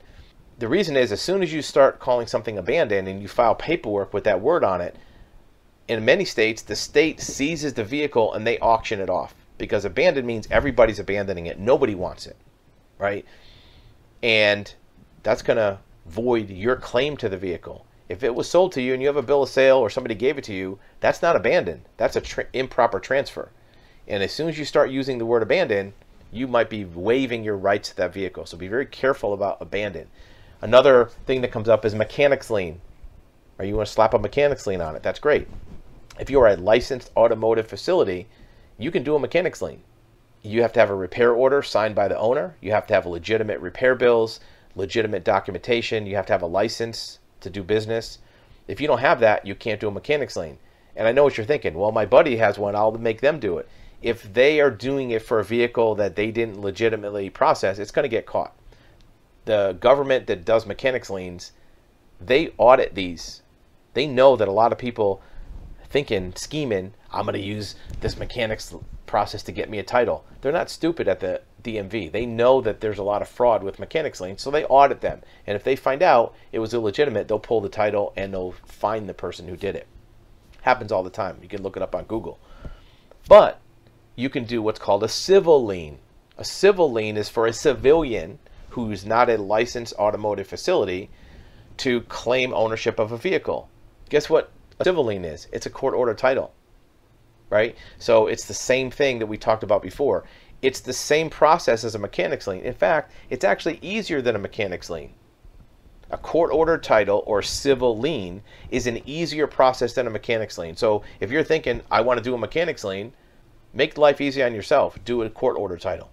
The 0.59 0.67
reason 0.67 0.95
is 0.97 1.11
as 1.11 1.21
soon 1.21 1.41
as 1.41 1.53
you 1.53 1.61
start 1.61 1.99
calling 1.99 2.27
something 2.27 2.57
abandoned 2.57 3.07
and 3.07 3.21
you 3.21 3.27
file 3.27 3.55
paperwork 3.55 4.13
with 4.13 4.25
that 4.25 4.41
word 4.41 4.63
on 4.63 4.81
it, 4.81 4.95
in 5.87 6.05
many 6.05 6.25
states, 6.25 6.61
the 6.61 6.75
state 6.75 7.19
seizes 7.19 7.73
the 7.73 7.83
vehicle 7.83 8.33
and 8.33 8.45
they 8.45 8.59
auction 8.59 8.99
it 8.99 9.09
off 9.09 9.33
because 9.57 9.85
abandoned 9.85 10.27
means 10.27 10.47
everybody's 10.51 10.99
abandoning 10.99 11.47
it. 11.47 11.59
Nobody 11.59 11.95
wants 11.95 12.27
it, 12.27 12.37
right? 12.97 13.25
And 14.21 14.71
that's 15.23 15.41
going 15.41 15.57
to 15.57 15.79
void 16.05 16.49
your 16.49 16.75
claim 16.75 17.17
to 17.17 17.29
the 17.29 17.37
vehicle. 17.37 17.85
If 18.07 18.23
it 18.23 18.33
was 18.33 18.49
sold 18.49 18.71
to 18.73 18.81
you 18.81 18.93
and 18.93 19.01
you 19.01 19.07
have 19.07 19.17
a 19.17 19.21
bill 19.21 19.43
of 19.43 19.49
sale 19.49 19.77
or 19.77 19.89
somebody 19.89 20.15
gave 20.15 20.37
it 20.37 20.43
to 20.45 20.53
you, 20.53 20.79
that's 20.99 21.21
not 21.21 21.35
abandoned. 21.35 21.81
That's 21.97 22.15
a 22.15 22.21
tra- 22.21 22.47
improper 22.53 22.99
transfer. 22.99 23.51
And 24.09 24.23
as 24.23 24.31
soon 24.31 24.49
as 24.49 24.57
you 24.57 24.65
start 24.65 24.89
using 24.89 25.19
the 25.19 25.25
word 25.25 25.43
abandon, 25.43 25.93
you 26.31 26.47
might 26.47 26.69
be 26.69 26.83
waiving 26.83 27.43
your 27.43 27.55
rights 27.55 27.89
to 27.89 27.97
that 27.97 28.13
vehicle. 28.13 28.45
So 28.47 28.57
be 28.57 28.67
very 28.67 28.87
careful 28.87 29.33
about 29.33 29.61
abandon. 29.61 30.07
Another 30.61 31.05
thing 31.25 31.41
that 31.41 31.51
comes 31.51 31.69
up 31.69 31.85
is 31.85 31.93
mechanics 31.93 32.49
lien. 32.49 32.81
Or 33.59 33.65
you 33.65 33.75
want 33.75 33.87
to 33.87 33.93
slap 33.93 34.15
a 34.15 34.19
mechanics 34.19 34.65
lien 34.65 34.81
on 34.81 34.95
it. 34.95 35.03
That's 35.03 35.19
great. 35.19 35.47
If 36.19 36.29
you 36.29 36.41
are 36.41 36.47
a 36.47 36.55
licensed 36.55 37.11
automotive 37.15 37.67
facility, 37.67 38.27
you 38.77 38.89
can 38.89 39.03
do 39.03 39.15
a 39.15 39.19
mechanics 39.19 39.61
lien. 39.61 39.81
You 40.41 40.63
have 40.63 40.73
to 40.73 40.79
have 40.79 40.89
a 40.89 40.95
repair 40.95 41.33
order 41.33 41.61
signed 41.61 41.95
by 41.95 42.07
the 42.07 42.17
owner. 42.17 42.55
You 42.61 42.71
have 42.71 42.87
to 42.87 42.93
have 42.93 43.05
legitimate 43.05 43.59
repair 43.59 43.93
bills, 43.93 44.39
legitimate 44.75 45.23
documentation. 45.23 46.07
You 46.07 46.15
have 46.15 46.25
to 46.27 46.33
have 46.33 46.41
a 46.41 46.47
license 46.47 47.19
to 47.41 47.49
do 47.49 47.61
business. 47.61 48.19
If 48.67 48.81
you 48.81 48.87
don't 48.87 48.99
have 48.99 49.19
that, 49.19 49.45
you 49.45 49.55
can't 49.55 49.79
do 49.79 49.89
a 49.89 49.91
mechanics 49.91 50.35
lien. 50.35 50.57
And 50.95 51.07
I 51.07 51.11
know 51.11 51.23
what 51.23 51.37
you're 51.37 51.45
thinking. 51.45 51.75
Well, 51.75 51.91
my 51.91 52.05
buddy 52.05 52.37
has 52.37 52.57
one. 52.57 52.75
I'll 52.75 52.91
make 52.91 53.21
them 53.21 53.39
do 53.39 53.57
it 53.59 53.69
if 54.01 54.33
they 54.33 54.59
are 54.59 54.71
doing 54.71 55.11
it 55.11 55.21
for 55.21 55.39
a 55.39 55.43
vehicle 55.43 55.95
that 55.95 56.15
they 56.15 56.31
didn't 56.31 56.61
legitimately 56.61 57.29
process, 57.29 57.79
it's 57.79 57.91
going 57.91 58.03
to 58.03 58.09
get 58.09 58.25
caught. 58.25 58.55
The 59.45 59.77
government 59.79 60.27
that 60.27 60.45
does 60.45 60.65
mechanics 60.65 61.09
liens, 61.09 61.51
they 62.21 62.53
audit 62.57 62.95
these. 62.95 63.41
They 63.93 64.07
know 64.07 64.35
that 64.35 64.47
a 64.47 64.51
lot 64.51 64.71
of 64.71 64.77
people 64.77 65.21
thinking, 65.89 66.33
scheming, 66.35 66.93
I'm 67.11 67.25
going 67.25 67.33
to 67.33 67.39
use 67.39 67.75
this 67.99 68.17
mechanics 68.17 68.73
process 69.05 69.41
to 69.43 69.51
get 69.51 69.69
me 69.69 69.79
a 69.79 69.83
title. 69.83 70.23
They're 70.41 70.51
not 70.51 70.69
stupid 70.69 71.07
at 71.07 71.19
the 71.19 71.41
DMV. 71.63 72.11
They 72.11 72.25
know 72.25 72.61
that 72.61 72.79
there's 72.79 72.99
a 72.99 73.03
lot 73.03 73.21
of 73.21 73.27
fraud 73.27 73.63
with 73.63 73.79
mechanics 73.79 74.21
liens, 74.21 74.41
so 74.41 74.51
they 74.51 74.65
audit 74.65 75.01
them. 75.01 75.21
And 75.47 75.55
if 75.55 75.63
they 75.63 75.75
find 75.75 76.03
out 76.03 76.35
it 76.51 76.59
was 76.59 76.73
illegitimate, 76.73 77.27
they'll 77.27 77.39
pull 77.39 77.59
the 77.59 77.69
title 77.69 78.13
and 78.15 78.33
they'll 78.33 78.53
find 78.65 79.09
the 79.09 79.13
person 79.13 79.47
who 79.47 79.57
did 79.57 79.75
it. 79.75 79.87
Happens 80.61 80.91
all 80.91 81.03
the 81.03 81.09
time. 81.09 81.39
You 81.41 81.49
can 81.49 81.63
look 81.63 81.75
it 81.75 81.83
up 81.83 81.95
on 81.95 82.05
Google. 82.05 82.39
But 83.27 83.59
you 84.19 84.29
can 84.29 84.43
do 84.43 84.61
what's 84.61 84.79
called 84.79 85.01
a 85.01 85.07
civil 85.07 85.65
lien. 85.65 85.97
A 86.37 86.43
civil 86.43 86.91
lien 86.91 87.15
is 87.15 87.29
for 87.29 87.47
a 87.47 87.53
civilian 87.53 88.37
who's 88.71 89.05
not 89.05 89.29
a 89.29 89.37
licensed 89.37 89.93
automotive 89.93 90.45
facility 90.45 91.09
to 91.77 92.01
claim 92.01 92.53
ownership 92.53 92.99
of 92.99 93.13
a 93.13 93.17
vehicle. 93.17 93.69
Guess 94.09 94.29
what 94.29 94.51
a 94.77 94.83
civil 94.83 95.05
lien 95.05 95.23
is? 95.23 95.47
It's 95.53 95.65
a 95.65 95.69
court 95.69 95.93
order 95.93 96.13
title. 96.13 96.53
Right? 97.49 97.77
So 97.97 98.27
it's 98.27 98.45
the 98.45 98.53
same 98.53 98.91
thing 98.91 99.19
that 99.19 99.27
we 99.27 99.37
talked 99.37 99.63
about 99.63 99.81
before. 99.81 100.25
It's 100.61 100.81
the 100.81 100.91
same 100.91 101.29
process 101.29 101.85
as 101.85 101.95
a 101.95 101.99
mechanics 101.99 102.45
lien. 102.45 102.61
In 102.61 102.73
fact, 102.73 103.13
it's 103.29 103.45
actually 103.45 103.79
easier 103.81 104.21
than 104.21 104.35
a 104.35 104.39
mechanics 104.39 104.89
lien. 104.89 105.13
A 106.11 106.17
court 106.17 106.51
order 106.51 106.77
title 106.77 107.23
or 107.25 107.41
civil 107.41 107.97
lien 107.97 108.41
is 108.69 108.85
an 108.85 109.01
easier 109.05 109.47
process 109.47 109.93
than 109.93 110.07
a 110.07 110.09
mechanics 110.09 110.57
lien. 110.57 110.75
So 110.75 111.03
if 111.21 111.31
you're 111.31 111.43
thinking, 111.43 111.81
I 111.89 112.01
want 112.01 112.17
to 112.17 112.23
do 112.23 112.35
a 112.35 112.37
mechanics 112.37 112.83
lien, 112.83 113.13
make 113.73 113.97
life 113.97 114.21
easy 114.21 114.43
on 114.43 114.53
yourself. 114.53 114.97
Do 115.05 115.21
a 115.23 115.29
court 115.29 115.57
order 115.57 115.77
title 115.77 116.09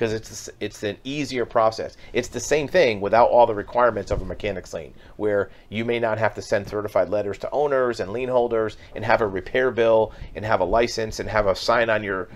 because 0.00 0.14
it's 0.14 0.48
it's 0.60 0.82
an 0.82 0.96
easier 1.04 1.44
process. 1.44 1.98
It's 2.14 2.28
the 2.28 2.40
same 2.40 2.66
thing 2.66 3.02
without 3.02 3.28
all 3.28 3.46
the 3.46 3.54
requirements 3.54 4.10
of 4.10 4.22
a 4.22 4.24
mechanics 4.24 4.72
lien, 4.72 4.94
where 5.16 5.50
you 5.68 5.84
may 5.84 5.98
not 5.98 6.16
have 6.16 6.34
to 6.36 6.42
send 6.42 6.66
certified 6.66 7.10
letters 7.10 7.36
to 7.38 7.50
owners 7.50 8.00
and 8.00 8.10
lien 8.10 8.30
holders 8.30 8.78
and 8.94 9.04
have 9.04 9.20
a 9.20 9.26
repair 9.26 9.70
bill 9.70 10.12
and 10.34 10.42
have 10.42 10.60
a 10.60 10.64
license 10.64 11.20
and 11.20 11.28
have 11.28 11.46
a 11.46 11.54
sign 11.54 11.90
on 11.90 12.02
your 12.02 12.28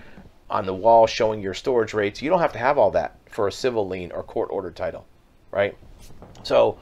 on 0.47 0.67
the 0.67 0.73
wall 0.75 1.07
showing 1.07 1.41
your 1.41 1.55
storage 1.55 1.95
rates. 1.95 2.21
You 2.21 2.29
don't 2.29 2.39
have 2.39 2.53
to 2.53 2.59
have 2.59 2.77
all 2.77 2.91
that 2.91 3.17
for 3.31 3.47
a 3.47 3.51
civil 3.51 3.87
lien 3.87 4.11
or 4.11 4.21
court 4.21 4.49
order 4.51 4.69
title, 4.69 5.07
right? 5.49 5.75
So 6.43 6.77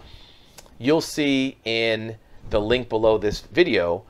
you'll 0.79 0.99
see 0.99 1.57
in 1.63 2.17
the 2.49 2.59
link 2.59 2.89
below 2.89 3.17
this 3.17 3.39
video 3.39 4.03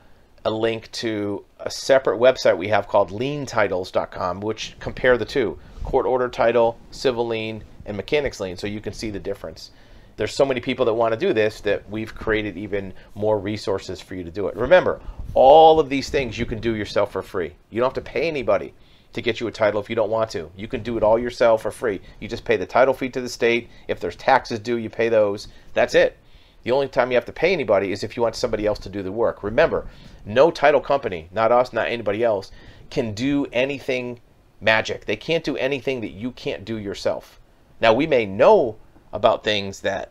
a 0.44 0.50
link 0.50 0.90
to 0.90 1.44
a 1.64 1.70
separate 1.70 2.20
website 2.20 2.58
we 2.58 2.68
have 2.68 2.86
called 2.86 3.10
lientitles.com, 3.10 4.40
which 4.40 4.76
compare 4.78 5.16
the 5.16 5.24
two 5.24 5.58
court 5.82 6.06
order 6.06 6.28
title, 6.28 6.78
civil 6.90 7.26
lien, 7.26 7.64
and 7.86 7.96
mechanics 7.96 8.38
lien, 8.38 8.56
so 8.56 8.66
you 8.66 8.80
can 8.80 8.92
see 8.92 9.10
the 9.10 9.18
difference. 9.18 9.70
There's 10.16 10.34
so 10.34 10.44
many 10.44 10.60
people 10.60 10.84
that 10.84 10.94
want 10.94 11.12
to 11.12 11.18
do 11.18 11.32
this 11.32 11.60
that 11.62 11.88
we've 11.90 12.14
created 12.14 12.56
even 12.56 12.92
more 13.14 13.38
resources 13.38 14.00
for 14.00 14.14
you 14.14 14.22
to 14.24 14.30
do 14.30 14.46
it. 14.46 14.56
Remember, 14.56 15.00
all 15.32 15.80
of 15.80 15.88
these 15.88 16.10
things 16.10 16.38
you 16.38 16.46
can 16.46 16.60
do 16.60 16.76
yourself 16.76 17.10
for 17.10 17.22
free. 17.22 17.52
You 17.70 17.80
don't 17.80 17.94
have 17.94 18.04
to 18.04 18.10
pay 18.10 18.28
anybody 18.28 18.74
to 19.14 19.22
get 19.22 19.40
you 19.40 19.46
a 19.46 19.52
title 19.52 19.80
if 19.80 19.88
you 19.88 19.96
don't 19.96 20.10
want 20.10 20.30
to. 20.30 20.50
You 20.56 20.68
can 20.68 20.82
do 20.82 20.96
it 20.98 21.02
all 21.02 21.18
yourself 21.18 21.62
for 21.62 21.70
free. 21.70 22.00
You 22.20 22.28
just 22.28 22.44
pay 22.44 22.56
the 22.56 22.66
title 22.66 22.94
fee 22.94 23.08
to 23.10 23.20
the 23.20 23.28
state. 23.28 23.70
If 23.88 24.00
there's 24.00 24.16
taxes 24.16 24.58
due, 24.58 24.76
you 24.76 24.90
pay 24.90 25.08
those. 25.08 25.48
That's 25.72 25.94
it. 25.94 26.18
The 26.64 26.72
only 26.72 26.88
time 26.88 27.10
you 27.10 27.16
have 27.16 27.26
to 27.26 27.32
pay 27.32 27.52
anybody 27.52 27.92
is 27.92 28.02
if 28.02 28.16
you 28.16 28.22
want 28.22 28.36
somebody 28.36 28.66
else 28.66 28.78
to 28.80 28.88
do 28.88 29.02
the 29.02 29.12
work. 29.12 29.42
Remember, 29.42 29.86
no 30.24 30.50
title 30.50 30.80
company, 30.80 31.28
not 31.30 31.52
us, 31.52 31.72
not 31.72 31.88
anybody 31.88 32.24
else, 32.24 32.50
can 32.90 33.12
do 33.12 33.46
anything 33.52 34.20
magic. 34.60 35.04
They 35.04 35.16
can't 35.16 35.44
do 35.44 35.56
anything 35.58 36.00
that 36.00 36.12
you 36.12 36.32
can't 36.32 36.64
do 36.64 36.78
yourself. 36.78 37.38
Now, 37.80 37.92
we 37.92 38.06
may 38.06 38.24
know 38.24 38.76
about 39.12 39.44
things 39.44 39.80
that 39.80 40.10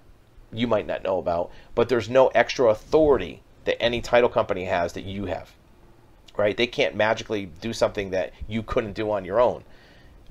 you 0.52 0.68
might 0.68 0.86
not 0.86 1.04
know 1.04 1.18
about, 1.18 1.52
but 1.74 1.90
there's 1.90 2.10
no 2.10 2.28
extra 2.28 2.68
authority 2.68 3.42
that 3.66 3.82
any 3.82 4.00
title 4.00 4.30
company 4.30 4.66
has 4.66 4.94
that 4.94 5.06
you 5.06 5.26
have. 5.26 5.54
Right? 6.38 6.56
They 6.56 6.68
can't 6.68 6.96
magically 6.96 7.48
do 7.62 7.74
something 7.74 8.12
that 8.12 8.32
you 8.48 8.62
couldn't 8.62 8.94
do 8.94 9.10
on 9.12 9.26
your 9.26 9.42
own 9.42 9.64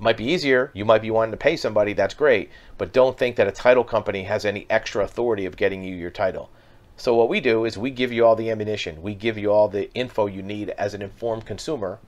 might 0.03 0.17
be 0.17 0.25
easier. 0.25 0.73
You 0.75 0.85
might 0.85 1.01
be 1.01 1.13
wanting 1.13 1.31
to 1.31 1.37
pay 1.37 1.57
somebody. 1.57 1.93
That's 1.93 2.13
great. 2.13 2.51
But 2.77 2.93
don't 2.93 3.17
think 3.17 3.37
that 3.37 3.47
a 3.47 3.53
title 3.53 3.85
company 3.85 4.25
has 4.25 4.45
any 4.45 4.67
extra 4.69 5.05
authority 5.05 5.47
of 5.47 5.57
getting 5.57 5.85
you 5.85 5.95
your 5.95 6.11
title. 6.11 6.51
So 6.97 7.15
what 7.15 7.29
we 7.29 7.41
do 7.41 7.65
is 7.65 7.79
we 7.79 7.91
give 7.91 8.13
you 8.13 8.27
all 8.27 8.35
the 8.35 8.51
ammunition. 8.51 9.01
We 9.01 9.15
give 9.15 9.39
you 9.39 9.53
all 9.53 9.69
the 9.69 9.93
info 9.95 10.27
you 10.27 10.43
need 10.43 10.71
as 10.71 10.95
an 10.95 11.03
informed 11.03 11.47
consumer 11.47 12.01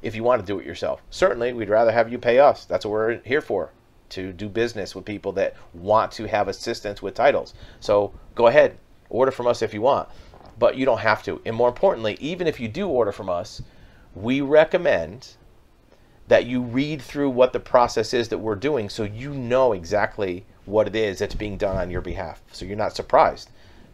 if 0.00 0.16
you 0.16 0.24
want 0.24 0.40
to 0.40 0.46
do 0.46 0.58
it 0.58 0.64
yourself. 0.64 1.02
Certainly, 1.10 1.52
we'd 1.52 1.68
rather 1.68 1.92
have 1.92 2.10
you 2.10 2.18
pay 2.18 2.38
us. 2.38 2.64
That's 2.64 2.86
what 2.86 2.92
we're 2.92 3.18
here 3.18 3.42
for, 3.42 3.72
to 4.10 4.32
do 4.32 4.48
business 4.48 4.94
with 4.94 5.04
people 5.04 5.32
that 5.32 5.54
want 5.74 6.12
to 6.12 6.26
have 6.26 6.48
assistance 6.48 7.02
with 7.02 7.14
titles. 7.14 7.52
So 7.78 8.14
go 8.34 8.46
ahead, 8.46 8.78
order 9.10 9.30
from 9.30 9.46
us 9.46 9.60
if 9.60 9.74
you 9.74 9.82
want, 9.82 10.08
but 10.58 10.76
you 10.78 10.86
don't 10.86 11.00
have 11.00 11.22
to. 11.24 11.42
And 11.44 11.54
more 11.54 11.68
importantly, 11.68 12.16
even 12.20 12.46
if 12.46 12.58
you 12.58 12.68
do 12.68 12.88
order 12.88 13.12
from 13.12 13.28
us, 13.28 13.60
we 14.14 14.40
recommend 14.40 15.36
that 16.28 16.46
you 16.46 16.62
read 16.62 17.02
through 17.02 17.30
what 17.30 17.52
the 17.52 17.60
process 17.60 18.14
is 18.14 18.28
that 18.28 18.38
we're 18.38 18.54
doing 18.54 18.88
so 18.88 19.04
you 19.04 19.30
know 19.30 19.72
exactly 19.72 20.44
what 20.64 20.86
it 20.86 20.96
is 20.96 21.18
that's 21.18 21.34
being 21.34 21.56
done 21.56 21.76
on 21.76 21.90
your 21.90 22.00
behalf. 22.00 22.42
So 22.52 22.64
you're 22.64 22.76
not 22.76 22.96
surprised 22.96 23.50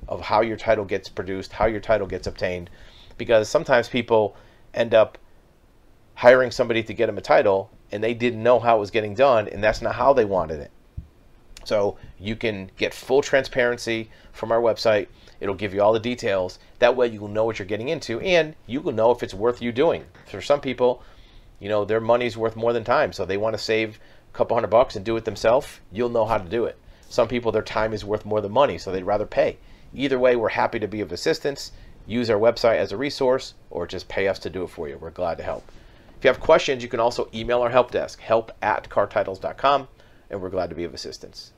of 0.08 0.20
how 0.20 0.40
your 0.40 0.56
title 0.56 0.84
gets 0.84 1.08
produced, 1.08 1.52
how 1.52 1.66
your 1.66 1.80
title 1.80 2.06
gets 2.06 2.26
obtained, 2.26 2.70
because 3.18 3.48
sometimes 3.48 3.88
people 3.88 4.36
end 4.74 4.94
up 4.94 5.18
hiring 6.14 6.50
somebody 6.50 6.82
to 6.82 6.94
get 6.94 7.06
them 7.06 7.18
a 7.18 7.22
title 7.22 7.70
and 7.90 8.02
they 8.02 8.14
didn't 8.14 8.42
know 8.42 8.60
how 8.60 8.76
it 8.76 8.80
was 8.80 8.90
getting 8.90 9.14
done 9.14 9.48
and 9.48 9.62
that's 9.62 9.82
not 9.82 9.96
how 9.96 10.12
they 10.12 10.24
wanted 10.24 10.60
it. 10.60 10.70
So 11.64 11.98
you 12.18 12.36
can 12.36 12.70
get 12.76 12.94
full 12.94 13.22
transparency 13.22 14.10
from 14.32 14.52
our 14.52 14.60
website. 14.60 15.08
It'll 15.40 15.54
give 15.54 15.74
you 15.74 15.82
all 15.82 15.92
the 15.92 16.00
details. 16.00 16.58
That 16.78 16.96
way 16.96 17.08
you 17.08 17.20
will 17.20 17.28
know 17.28 17.44
what 17.44 17.58
you're 17.58 17.66
getting 17.66 17.88
into 17.88 18.20
and 18.20 18.54
you 18.66 18.80
will 18.80 18.92
know 18.92 19.10
if 19.10 19.22
it's 19.22 19.34
worth 19.34 19.60
you 19.60 19.72
doing. 19.72 20.04
For 20.26 20.40
some 20.40 20.60
people, 20.60 21.02
you 21.60 21.68
know, 21.68 21.84
their 21.84 22.00
money's 22.00 22.36
worth 22.36 22.56
more 22.56 22.72
than 22.72 22.82
time. 22.82 23.12
So 23.12 23.24
they 23.24 23.36
want 23.36 23.54
to 23.54 23.62
save 23.62 24.00
a 24.32 24.36
couple 24.36 24.56
hundred 24.56 24.70
bucks 24.70 24.96
and 24.96 25.04
do 25.04 25.16
it 25.16 25.24
themselves. 25.24 25.80
You'll 25.92 26.08
know 26.08 26.24
how 26.24 26.38
to 26.38 26.48
do 26.48 26.64
it. 26.64 26.76
Some 27.08 27.28
people, 27.28 27.52
their 27.52 27.62
time 27.62 27.92
is 27.92 28.04
worth 28.04 28.24
more 28.24 28.40
than 28.40 28.52
money, 28.52 28.78
so 28.78 28.90
they'd 28.90 29.02
rather 29.02 29.26
pay. 29.26 29.58
Either 29.94 30.18
way, 30.18 30.36
we're 30.36 30.48
happy 30.48 30.78
to 30.78 30.88
be 30.88 31.00
of 31.00 31.12
assistance. 31.12 31.72
Use 32.06 32.30
our 32.30 32.38
website 32.38 32.76
as 32.76 32.92
a 32.92 32.96
resource 32.96 33.54
or 33.68 33.86
just 33.86 34.08
pay 34.08 34.26
us 34.26 34.38
to 34.40 34.50
do 34.50 34.64
it 34.64 34.70
for 34.70 34.88
you. 34.88 34.96
We're 34.96 35.10
glad 35.10 35.38
to 35.38 35.44
help. 35.44 35.70
If 36.16 36.24
you 36.24 36.28
have 36.28 36.40
questions, 36.40 36.82
you 36.82 36.88
can 36.88 37.00
also 37.00 37.28
email 37.34 37.62
our 37.62 37.70
help 37.70 37.90
desk, 37.90 38.20
help 38.20 38.52
at 38.62 38.88
cartitles.com, 38.88 39.88
and 40.28 40.40
we're 40.40 40.50
glad 40.50 40.70
to 40.70 40.76
be 40.76 40.84
of 40.84 40.94
assistance. 40.94 41.52